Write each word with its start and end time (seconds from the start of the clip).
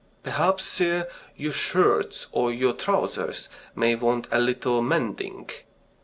"Perhaps, 0.23 0.63
sir, 0.65 1.07
your 1.35 1.51
shirts 1.51 2.25
or 2.31 2.51
your 2.51 2.73
trousers 2.73 3.49
may 3.75 3.93
want 3.93 4.25
a 4.31 4.39
little 4.39 4.81
mending?" 4.81 5.47